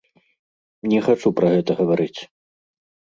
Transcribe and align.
Не 0.93 1.03
хачу 1.07 1.33
пра 1.41 1.47
гэта 1.57 1.71
гаварыць. 1.83 2.19